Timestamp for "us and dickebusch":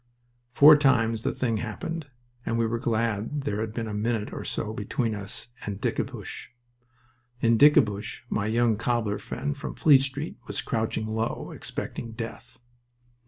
5.13-6.47